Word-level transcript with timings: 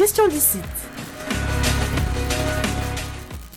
question 0.00 0.28
du 0.28 0.38
site. 0.38 0.62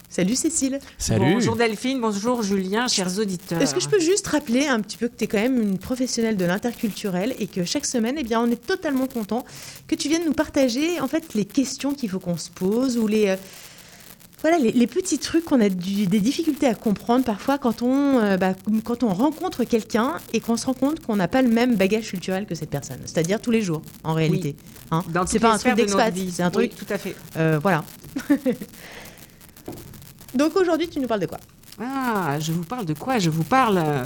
Salut 0.09 0.35
Cécile. 0.35 0.79
Salut. 0.97 1.35
Bonjour 1.35 1.55
Delphine, 1.55 2.01
bonjour 2.01 2.43
Julien, 2.43 2.89
chers 2.89 3.17
auditeurs. 3.17 3.61
Est-ce 3.61 3.73
que 3.73 3.79
je 3.79 3.87
peux 3.87 4.01
juste 4.01 4.27
rappeler 4.27 4.67
un 4.67 4.81
petit 4.81 4.97
peu 4.97 5.07
que 5.07 5.15
tu 5.15 5.23
es 5.23 5.27
quand 5.27 5.39
même 5.39 5.61
une 5.61 5.77
professionnelle 5.77 6.35
de 6.35 6.43
l'interculturel 6.43 7.33
et 7.39 7.47
que 7.47 7.63
chaque 7.63 7.85
semaine, 7.85 8.17
eh 8.19 8.23
bien, 8.23 8.41
on 8.41 8.51
est 8.51 8.61
totalement 8.61 9.07
content 9.07 9.45
que 9.87 9.95
tu 9.95 10.09
viennes 10.09 10.25
nous 10.25 10.33
partager 10.33 10.99
en 10.99 11.07
fait 11.07 11.33
les 11.33 11.45
questions 11.45 11.93
qu'il 11.93 12.09
faut 12.09 12.19
qu'on 12.19 12.35
se 12.35 12.49
pose 12.49 12.97
ou 12.97 13.07
les, 13.07 13.29
euh, 13.29 13.37
voilà, 14.43 14.57
les, 14.57 14.87
petits 14.87 15.19
trucs 15.19 15.45
qu'on 15.45 15.61
a 15.61 15.69
des 15.69 16.19
difficultés 16.19 16.67
à 16.67 16.75
comprendre 16.75 17.23
parfois 17.23 17.57
quand 17.57 17.81
on, 17.81 18.19
euh, 18.19 18.35
bah, 18.35 18.53
quand 18.83 19.01
on 19.03 19.13
rencontre 19.13 19.63
quelqu'un 19.63 20.15
et 20.33 20.41
qu'on 20.41 20.57
se 20.57 20.65
rend 20.65 20.73
compte 20.73 20.99
qu'on 20.99 21.15
n'a 21.15 21.29
pas 21.29 21.41
le 21.41 21.47
même 21.47 21.77
bagage 21.77 22.09
culturel 22.09 22.45
que 22.45 22.53
cette 22.53 22.69
personne. 22.69 22.99
C'est-à-dire 23.05 23.39
tous 23.39 23.51
les 23.51 23.61
jours, 23.61 23.81
en 24.03 24.13
réalité. 24.13 24.57
Hein 24.91 25.01
c'est 25.27 25.39
pas 25.39 25.53
un 25.53 25.57
truc 25.57 25.75
d'expat, 25.75 26.13
c'est 26.29 26.43
un 26.43 26.51
truc. 26.51 26.75
tout 26.75 26.85
à 26.89 26.97
fait. 26.97 27.15
Euh, 27.37 27.57
voilà. 27.61 27.85
Donc 30.35 30.57
aujourd'hui, 30.57 30.89
tu 30.89 30.99
nous 30.99 31.07
parles 31.07 31.21
de 31.21 31.25
quoi? 31.25 31.39
Ah, 31.79 32.37
je 32.41 32.51
vous 32.51 32.65
parle 32.65 32.85
de 32.85 32.93
quoi? 32.93 33.19
Je 33.19 33.29
vous 33.29 33.45
parle 33.45 33.77
euh, 33.77 34.03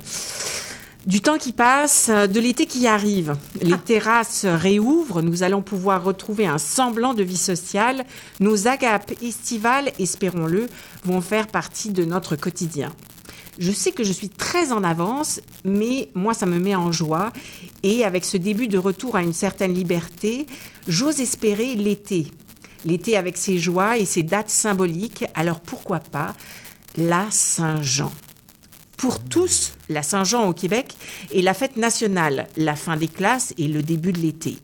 du 1.07 1.21
temps 1.21 1.37
qui 1.37 1.53
passe, 1.53 2.09
euh, 2.09 2.27
de 2.27 2.39
l'été 2.39 2.67
qui 2.67 2.85
arrive. 2.85 3.35
Les 3.61 3.73
ah. 3.73 3.81
terrasses 3.83 4.45
réouvrent, 4.45 5.23
nous 5.23 5.41
allons 5.41 5.63
pouvoir 5.63 6.03
retrouver 6.03 6.45
un 6.45 6.59
semblant 6.59 7.13
de 7.15 7.23
vie 7.23 7.37
sociale. 7.37 8.05
Nos 8.39 8.67
agapes 8.67 9.13
estivales, 9.23 9.91
espérons-le, 9.97 10.67
vont 11.03 11.21
faire 11.21 11.47
partie 11.47 11.89
de 11.89 12.05
notre 12.05 12.35
quotidien. 12.35 12.91
Je 13.57 13.71
sais 13.71 13.91
que 13.91 14.03
je 14.03 14.11
suis 14.11 14.29
très 14.29 14.71
en 14.71 14.83
avance, 14.83 15.39
mais 15.65 16.09
moi, 16.13 16.35
ça 16.35 16.45
me 16.45 16.59
met 16.59 16.75
en 16.75 16.91
joie. 16.91 17.33
Et 17.81 18.03
avec 18.05 18.23
ce 18.23 18.37
début 18.37 18.67
de 18.67 18.77
retour 18.77 19.15
à 19.15 19.23
une 19.23 19.33
certaine 19.33 19.73
liberté, 19.73 20.45
j'ose 20.87 21.21
espérer 21.21 21.73
l'été 21.73 22.27
l'été 22.85 23.17
avec 23.17 23.37
ses 23.37 23.57
joies 23.57 23.97
et 23.97 24.05
ses 24.05 24.23
dates 24.23 24.49
symboliques, 24.49 25.25
alors 25.35 25.59
pourquoi 25.59 25.99
pas 25.99 26.35
la 26.95 27.27
Saint-Jean? 27.29 28.11
Pour 28.97 29.19
tous, 29.19 29.73
la 29.89 30.01
Saint-Jean 30.01 30.49
au 30.49 30.53
Québec 30.53 30.95
est 31.31 31.43
la 31.43 31.53
fête 31.53 31.77
nationale, 31.77 32.47
la 32.57 32.75
fin 32.75 32.97
des 32.97 33.07
classes 33.07 33.53
et 33.59 33.67
le 33.67 33.83
début 33.83 34.11
de 34.11 34.19
l'été. 34.19 34.57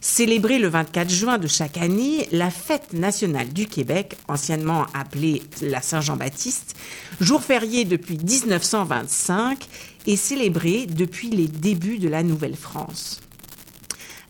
Célébrée 0.00 0.58
le 0.58 0.66
24 0.66 1.08
juin 1.08 1.38
de 1.38 1.46
chaque 1.46 1.76
année, 1.76 2.26
la 2.32 2.50
fête 2.50 2.92
nationale 2.92 3.52
du 3.52 3.66
Québec, 3.66 4.16
anciennement 4.26 4.86
appelée 4.92 5.42
la 5.62 5.82
Saint-Jean-Baptiste, 5.82 6.74
jour 7.20 7.42
férié 7.42 7.84
depuis 7.84 8.18
1925, 8.18 9.64
est 10.06 10.16
célébrée 10.16 10.86
depuis 10.86 11.30
les 11.30 11.46
débuts 11.46 11.98
de 11.98 12.08
la 12.08 12.24
Nouvelle-France. 12.24 13.20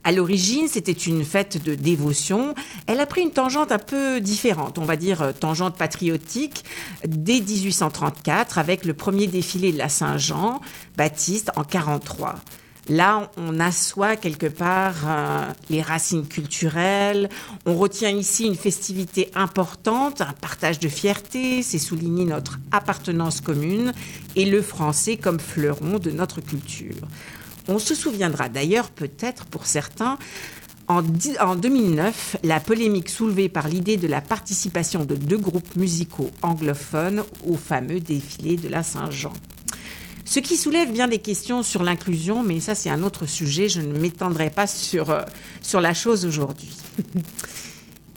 À 0.03 0.13
l'origine, 0.13 0.67
c'était 0.67 0.93
une 0.93 1.25
fête 1.25 1.63
de 1.63 1.75
dévotion. 1.75 2.55
Elle 2.87 3.01
a 3.01 3.07
pris 3.07 3.21
une 3.21 3.33
tangente 3.33 3.71
un 3.71 3.79
peu 3.79 4.21
différente, 4.21 4.79
on 4.79 4.85
va 4.85 4.97
dire 4.97 5.21
euh, 5.21 5.33
tangente 5.33 5.77
patriotique, 5.77 6.65
dès 7.07 7.41
1834 7.41 8.59
avec 8.59 8.87
le 8.87 8.95
premier 8.95 9.27
défilé 9.27 9.73
de 9.73 9.79
la 9.79 9.91
Saint-Jean 9.91 10.61
Baptiste 10.97 11.51
en 11.57 11.65
43. 11.65 12.37
Là, 12.89 13.31
on 13.37 13.61
assoit 13.61 14.17
quelque 14.17 14.47
part 14.47 14.97
euh, 15.07 15.45
les 15.69 15.83
racines 15.83 16.27
culturelles. 16.27 17.29
On 17.67 17.77
retient 17.77 18.11
ici 18.11 18.47
une 18.47 18.57
festivité 18.57 19.31
importante, 19.35 20.23
un 20.23 20.33
partage 20.33 20.81
de 20.81 20.89
fierté. 20.89 21.63
C'est 21.63 21.79
souligner 21.79 22.25
notre 22.25 22.59
appartenance 22.73 23.41
commune 23.41 23.93
et 24.35 24.47
le 24.47 24.63
français 24.63 25.19
comme 25.19 25.39
fleuron 25.39 25.99
de 25.99 26.11
notre 26.11 26.41
culture. 26.41 26.97
On 27.71 27.79
se 27.79 27.95
souviendra 27.95 28.49
d'ailleurs 28.49 28.91
peut-être 28.91 29.47
pour 29.47 29.65
certains 29.65 30.19
en, 30.89 31.03
2009, 31.03 32.39
la 32.43 32.59
polémique 32.59 33.09
soulevée 33.09 33.49
par 33.49 33.69
l'idée 33.69 33.97
de 33.97 34.09
la 34.09 34.21
participation 34.21 35.05
de 35.05 35.15
deux 35.15 35.39
groupes 35.39 35.77
musicaux 35.77 36.33
anglophones 36.43 37.23
au 37.47 37.55
fameux 37.55 38.01
défilé 38.01 38.57
de 38.57 38.69
la 38.69 38.83
Saint-Jean. 38.83 39.33
Ce 40.25 40.41
qui 40.41 40.57
soulève 40.57 40.93
bien 40.93 41.07
des 41.07 41.19
questions 41.19 41.63
sur 41.63 41.85
l'inclusion, 41.85 42.43
mais 42.43 42.59
ça 42.59 42.75
c'est 42.75 42.91
un 42.91 43.05
autre 43.05 43.27
sujet, 43.27 43.69
je 43.69 43.81
ne 43.81 43.97
m'étendrai 43.97 44.51
pas 44.51 44.67
sur, 44.67 45.11
euh, 45.11 45.23
sur 45.63 45.81
la 45.81 45.95
chose 45.95 46.25
aujourd'hui. 46.25 46.77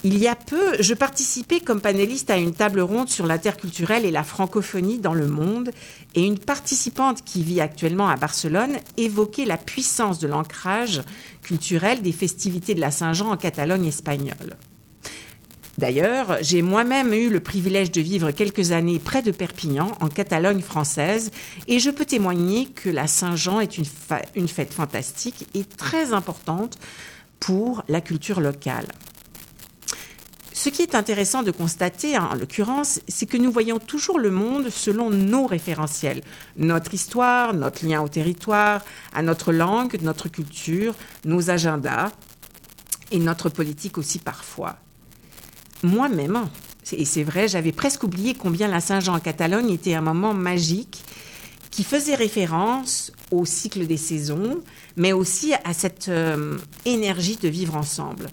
Il 0.06 0.18
y 0.18 0.28
a 0.28 0.36
peu, 0.36 0.82
je 0.82 0.94
participais 0.94 1.62
comme 1.62 1.80
panéliste 1.80 2.30
à 2.30 2.36
une 2.36 2.54
table 2.54 2.82
ronde 2.82 3.08
sur 3.08 3.26
l'interculturel 3.26 4.04
et 4.04 4.12
la 4.12 4.26
francophonie 4.26 4.98
dans 4.98 5.14
le 5.14 5.28
monde, 5.28 5.72
et 6.14 6.26
une 6.26 6.38
participante 6.38 7.24
qui 7.24 7.42
vit 7.42 7.62
actuellement 7.62 8.10
à 8.10 8.18
Barcelone 8.18 8.76
évoquait 8.98 9.46
la 9.46 9.56
puissance 9.56 10.20
de 10.20 10.28
l'ancrage 10.28 11.02
culturel 11.42 12.02
des 12.02 12.12
festivités 12.12 12.76
de 12.76 12.82
la 12.82 12.92
Saint-Jean 12.92 13.32
en 13.32 13.38
Catalogne 13.38 13.86
espagnole. 13.86 14.58
D'ailleurs, 15.78 16.38
j'ai 16.42 16.62
moi-même 16.62 17.14
eu 17.14 17.30
le 17.30 17.40
privilège 17.40 17.90
de 17.90 18.02
vivre 18.02 18.32
quelques 18.32 18.74
années 18.74 19.00
près 19.00 19.22
de 19.22 19.32
Perpignan, 19.32 19.94
en 20.02 20.10
Catalogne 20.10 20.62
française, 20.62 21.32
et 21.70 21.80
je 21.80 21.90
peux 21.90 22.06
témoigner 22.06 22.66
que 22.66 22.90
la 22.90 23.08
Saint-Jean 23.08 23.62
est 23.62 23.78
une, 23.78 23.86
une 24.36 24.50
fête 24.50 24.74
fantastique 24.74 25.48
et 25.54 25.64
très 25.64 26.12
importante 26.12 26.78
pour 27.40 27.84
la 27.88 28.02
culture 28.02 28.42
locale. 28.42 28.88
Ce 30.64 30.70
qui 30.70 30.82
est 30.82 30.96
intéressant 30.96 31.44
de 31.44 31.52
constater, 31.52 32.16
hein, 32.16 32.30
en 32.32 32.36
l'occurrence, 32.36 33.02
c'est 33.10 33.26
que 33.26 33.36
nous 33.36 33.52
voyons 33.52 33.80
toujours 33.80 34.18
le 34.18 34.32
monde 34.32 34.70
selon 34.70 35.10
nos 35.10 35.46
référentiels, 35.46 36.22
notre 36.56 36.94
histoire, 36.94 37.54
notre 37.54 37.86
lien 37.86 38.02
au 38.02 38.08
territoire, 38.08 38.82
à 39.14 39.22
notre 39.24 39.52
langue, 39.52 40.00
notre 40.02 40.30
culture, 40.30 40.96
nos 41.26 41.50
agendas 41.50 42.14
et 43.12 43.20
notre 43.20 43.50
politique 43.50 43.98
aussi 43.98 44.20
parfois. 44.20 44.78
Moi-même, 45.84 46.48
et 46.94 47.04
c'est 47.04 47.24
vrai, 47.24 47.50
j'avais 47.50 47.74
presque 47.74 48.04
oublié 48.04 48.34
combien 48.34 48.70
la 48.70 48.80
Saint-Jean 48.80 49.16
en 49.16 49.20
Catalogne 49.20 49.70
était 49.70 49.96
un 49.96 50.02
moment 50.02 50.34
magique 50.34 51.04
qui 51.72 51.84
faisait 51.84 52.16
référence 52.16 53.12
au 53.32 53.44
cycle 53.44 53.86
des 53.86 53.98
saisons, 53.98 54.62
mais 54.96 55.12
aussi 55.12 55.54
à 55.66 55.74
cette 55.74 56.08
euh, 56.08 56.58
énergie 56.86 57.36
de 57.36 57.50
vivre 57.50 57.76
ensemble. 57.76 58.30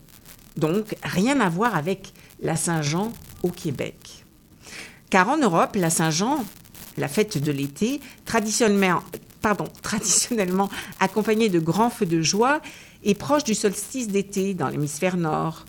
Donc, 0.56 0.94
rien 1.02 1.40
à 1.40 1.48
voir 1.48 1.74
avec 1.74 2.12
la 2.42 2.56
Saint-Jean 2.56 3.12
au 3.42 3.50
Québec. 3.50 4.24
Car 5.10 5.28
en 5.28 5.36
Europe, 5.36 5.76
la 5.76 5.90
Saint-Jean, 5.90 6.44
la 6.96 7.08
fête 7.08 7.38
de 7.38 7.52
l'été, 7.52 8.00
traditionnellement, 8.24 9.02
accompagnée 11.00 11.48
de 11.48 11.58
grands 11.58 11.90
feux 11.90 12.06
de 12.06 12.22
joie, 12.22 12.60
est 13.04 13.14
proche 13.14 13.44
du 13.44 13.54
solstice 13.54 14.08
d'été 14.08 14.54
dans 14.54 14.68
l'hémisphère 14.68 15.16
nord. 15.16 15.64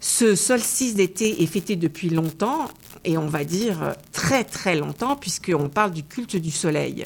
Ce 0.00 0.34
solstice 0.34 0.94
d'été 0.94 1.42
est 1.42 1.46
fêté 1.46 1.76
depuis 1.76 2.10
longtemps, 2.10 2.68
et 3.04 3.16
on 3.16 3.26
va 3.26 3.44
dire 3.44 3.94
très 4.12 4.44
très 4.44 4.76
longtemps, 4.76 5.16
puisqu'on 5.16 5.68
parle 5.68 5.92
du 5.92 6.02
culte 6.02 6.36
du 6.36 6.50
soleil. 6.50 7.04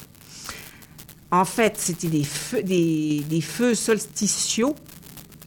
En 1.31 1.45
fait, 1.45 1.75
c'était 1.77 2.07
des 2.07 2.23
feux, 2.23 2.63
des, 2.63 3.23
des 3.29 3.41
feux 3.41 3.75
solsticiaux 3.75 4.75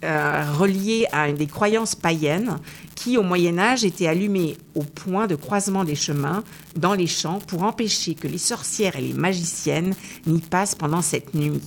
euh, 0.04 0.44
relié 0.52 1.06
à 1.12 1.30
des 1.32 1.46
croyances 1.46 1.94
païennes 1.94 2.58
qui, 2.94 3.16
au 3.16 3.22
Moyen 3.22 3.58
Âge, 3.58 3.84
étaient 3.84 4.06
allumées 4.06 4.56
au 4.74 4.82
point 4.82 5.26
de 5.26 5.34
croisement 5.36 5.84
des 5.84 5.94
chemins 5.94 6.42
dans 6.76 6.94
les 6.94 7.06
champs 7.06 7.38
pour 7.38 7.62
empêcher 7.62 8.14
que 8.14 8.26
les 8.26 8.38
sorcières 8.38 8.96
et 8.96 9.00
les 9.00 9.12
magiciennes 9.12 9.94
n'y 10.26 10.40
passent 10.40 10.74
pendant 10.74 11.02
cette 11.02 11.34
nuit. 11.34 11.60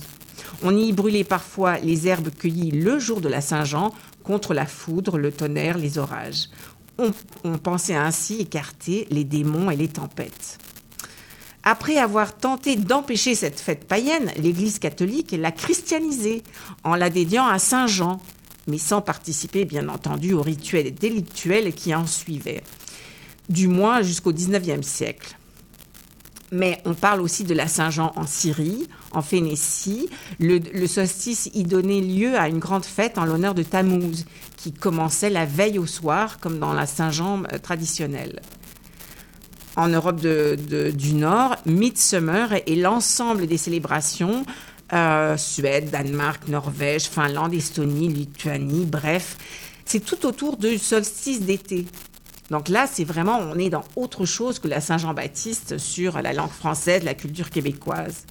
On 0.62 0.76
y 0.76 0.92
brûlait 0.92 1.24
parfois 1.24 1.78
les 1.78 2.08
herbes 2.08 2.30
cueillies 2.30 2.70
le 2.70 2.98
jour 2.98 3.20
de 3.20 3.28
la 3.28 3.40
Saint-Jean 3.40 3.92
contre 4.22 4.54
la 4.54 4.66
foudre, 4.66 5.18
le 5.18 5.32
tonnerre, 5.32 5.78
les 5.78 5.98
orages. 5.98 6.48
on 6.98 7.58
pensait 7.58 7.94
ainsi 7.94 8.40
écarter 8.40 9.06
les 9.10 9.24
démons 9.24 9.70
et 9.70 9.76
les 9.76 9.88
tempêtes. 9.88 10.58
Après 11.68 11.96
avoir 11.96 12.36
tenté 12.36 12.76
d'empêcher 12.76 13.34
cette 13.34 13.58
fête 13.58 13.88
païenne, 13.88 14.30
l'Église 14.36 14.78
catholique 14.78 15.32
l'a 15.32 15.50
christianisée 15.50 16.44
en 16.84 16.94
la 16.94 17.10
dédiant 17.10 17.44
à 17.44 17.58
Saint 17.58 17.88
Jean, 17.88 18.20
mais 18.68 18.78
sans 18.78 19.02
participer 19.02 19.64
bien 19.64 19.88
entendu 19.88 20.32
aux 20.32 20.42
rituels 20.42 20.94
délictuels 20.94 21.72
qui 21.72 21.92
en 21.92 22.06
suivaient, 22.06 22.62
du 23.48 23.66
moins 23.66 24.02
jusqu'au 24.02 24.32
XIXe 24.32 24.86
siècle. 24.86 25.36
Mais 26.52 26.80
on 26.84 26.94
parle 26.94 27.20
aussi 27.20 27.42
de 27.42 27.52
la 27.52 27.66
Saint-Jean 27.66 28.12
en 28.14 28.28
Syrie, 28.28 28.86
en 29.10 29.20
Phénicie. 29.20 30.08
Le, 30.38 30.86
solstice 30.86 31.50
y 31.52 31.64
donnait 31.64 32.00
lieu 32.00 32.38
à 32.38 32.48
une 32.48 32.60
grande 32.60 32.84
fête 32.84 33.18
en 33.18 33.24
l'honneur 33.24 33.56
de 33.56 33.64
Tammuz, 33.64 34.24
qui 34.56 34.72
commençait 34.72 35.30
la 35.30 35.46
veille 35.46 35.80
au 35.80 35.86
soir, 35.86 36.38
comme 36.38 36.60
dans 36.60 36.72
la 36.72 36.86
Saint-Jean 36.86 37.42
euh, 37.52 37.58
traditionnelle 37.58 38.40
en 39.76 39.88
Europe 39.88 40.20
du 40.20 41.14
Nord, 41.14 41.56
Midsummer 41.66 42.48
et 42.66 42.76
l'ensemble 42.76 43.46
des 43.46 43.58
célébrations, 43.58 44.44
euh, 44.92 45.36
Suède, 45.36 45.90
Danemark, 45.90 46.48
Norvège, 46.48 47.04
Finlande, 47.04 47.54
Estonie, 47.54 48.08
Lituanie, 48.08 48.86
bref, 48.86 49.36
c'est 49.84 50.04
tout 50.04 50.26
autour 50.26 50.56
du 50.56 50.78
solstice 50.78 51.42
d'été. 51.42 51.86
Donc 52.50 52.68
là, 52.68 52.86
c'est 52.90 53.04
vraiment, 53.04 53.38
on 53.38 53.58
est 53.58 53.70
dans 53.70 53.84
autre 53.96 54.24
chose 54.24 54.58
que 54.58 54.68
la 54.68 54.80
Saint-Jean-Baptiste 54.80 55.78
sur 55.78 56.22
la 56.22 56.32
langue 56.32 56.50
française, 56.50 57.02
la 57.02 57.14
culture 57.14 57.50
québécoise. 57.50 58.24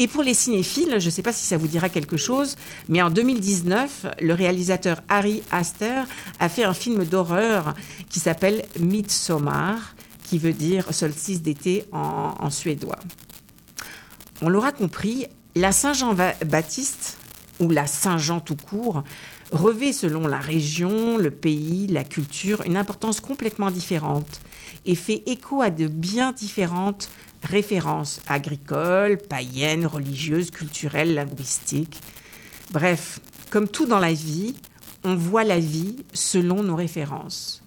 Et 0.00 0.06
pour 0.06 0.22
les 0.22 0.34
cinéphiles, 0.34 1.00
je 1.00 1.06
ne 1.06 1.10
sais 1.10 1.22
pas 1.22 1.32
si 1.32 1.44
ça 1.44 1.56
vous 1.56 1.66
dira 1.66 1.88
quelque 1.88 2.16
chose, 2.16 2.54
mais 2.88 3.02
en 3.02 3.10
2019, 3.10 4.06
le 4.20 4.32
réalisateur 4.32 5.00
Harry 5.08 5.42
Astor 5.50 6.04
a 6.38 6.48
fait 6.48 6.62
un 6.62 6.74
film 6.74 7.04
d'horreur 7.04 7.74
qui 8.08 8.20
s'appelle 8.20 8.64
Midsommar, 8.78 9.96
qui 10.28 10.38
veut 10.38 10.52
dire 10.52 10.92
solstice 10.92 11.40
d'été 11.40 11.84
en, 11.92 12.50
suédois. 12.50 12.98
On 14.42 14.50
l'aura 14.50 14.72
compris, 14.72 15.26
la 15.54 15.72
Saint-Jean-Baptiste, 15.72 17.16
ou 17.60 17.70
la 17.70 17.86
Saint-Jean 17.86 18.40
tout 18.40 18.56
court, 18.56 19.04
revêt 19.50 19.92
selon 19.92 20.26
la 20.26 20.38
région, 20.38 21.16
le 21.16 21.30
pays, 21.30 21.86
la 21.86 22.04
culture, 22.04 22.62
une 22.66 22.76
importance 22.76 23.20
complètement 23.20 23.70
différente 23.70 24.40
et 24.84 24.94
fait 24.94 25.22
écho 25.26 25.62
à 25.62 25.70
de 25.70 25.88
bien 25.88 26.32
différentes 26.32 27.08
références 27.42 28.20
agricoles, 28.28 29.16
païennes, 29.16 29.86
religieuses, 29.86 30.50
culturelles, 30.50 31.14
linguistiques. 31.14 32.00
Bref, 32.70 33.20
comme 33.50 33.66
tout 33.66 33.86
dans 33.86 33.98
la 33.98 34.12
vie, 34.12 34.54
on 35.04 35.16
voit 35.16 35.44
la 35.44 35.58
vie 35.58 35.96
selon 36.12 36.62
nos 36.62 36.76
références. 36.76 37.62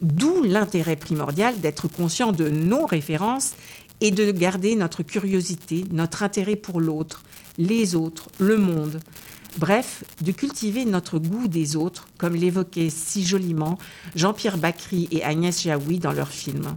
D'où 0.00 0.42
l'intérêt 0.42 0.96
primordial 0.96 1.58
d'être 1.60 1.88
conscient 1.88 2.32
de 2.32 2.48
nos 2.48 2.86
références 2.86 3.54
et 4.00 4.10
de 4.10 4.30
garder 4.30 4.76
notre 4.76 5.02
curiosité, 5.02 5.84
notre 5.90 6.22
intérêt 6.22 6.56
pour 6.56 6.80
l'autre, 6.80 7.22
les 7.56 7.94
autres, 7.94 8.28
le 8.38 8.56
monde. 8.56 9.00
Bref, 9.58 10.04
de 10.20 10.30
cultiver 10.30 10.84
notre 10.84 11.18
goût 11.18 11.48
des 11.48 11.74
autres, 11.74 12.06
comme 12.16 12.34
l'évoquaient 12.34 12.90
si 12.90 13.24
joliment 13.24 13.76
Jean-Pierre 14.14 14.58
Bacry 14.58 15.08
et 15.10 15.24
Agnès 15.24 15.62
Jaoui 15.62 15.98
dans 15.98 16.12
leur 16.12 16.28
film 16.28 16.76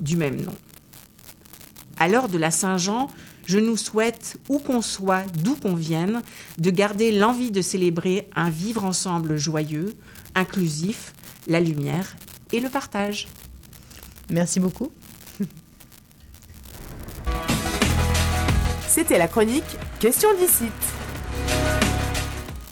du 0.00 0.16
même 0.16 0.40
nom. 0.40 0.54
À 1.98 2.08
l'heure 2.08 2.28
de 2.28 2.38
la 2.38 2.50
Saint-Jean, 2.50 3.08
je 3.46 3.58
nous 3.58 3.76
souhaite, 3.76 4.38
où 4.48 4.58
qu'on 4.58 4.82
soit, 4.82 5.24
d'où 5.42 5.54
qu'on 5.54 5.74
vienne, 5.74 6.22
de 6.58 6.70
garder 6.70 7.12
l'envie 7.12 7.50
de 7.50 7.62
célébrer 7.62 8.28
un 8.34 8.50
vivre 8.50 8.84
ensemble 8.84 9.36
joyeux, 9.36 9.94
inclusif, 10.34 11.14
la 11.46 11.60
lumière 11.60 12.16
et 12.52 12.60
le 12.60 12.68
partage. 12.68 13.28
Merci 14.28 14.60
beaucoup. 14.60 14.90
C'était 18.88 19.18
la 19.18 19.28
chronique 19.28 19.64
Question 20.00 20.28
d'ici. 20.38 20.64